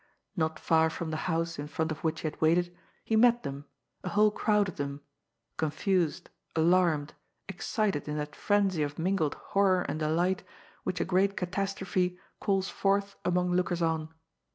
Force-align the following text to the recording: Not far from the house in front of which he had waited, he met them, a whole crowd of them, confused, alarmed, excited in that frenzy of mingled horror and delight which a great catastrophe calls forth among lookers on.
Not 0.35 0.57
far 0.57 0.89
from 0.89 1.11
the 1.11 1.15
house 1.29 1.59
in 1.59 1.67
front 1.67 1.91
of 1.91 2.03
which 2.03 2.21
he 2.21 2.27
had 2.27 2.41
waited, 2.41 2.75
he 3.05 3.15
met 3.15 3.43
them, 3.43 3.65
a 4.03 4.09
whole 4.09 4.31
crowd 4.31 4.67
of 4.67 4.77
them, 4.77 5.01
confused, 5.57 6.31
alarmed, 6.55 7.13
excited 7.47 8.07
in 8.07 8.17
that 8.17 8.35
frenzy 8.35 8.81
of 8.81 8.97
mingled 8.97 9.35
horror 9.53 9.83
and 9.83 9.99
delight 9.99 10.41
which 10.83 11.01
a 11.01 11.05
great 11.05 11.37
catastrophe 11.37 12.17
calls 12.39 12.67
forth 12.67 13.15
among 13.23 13.51
lookers 13.51 13.83
on. 13.83 14.11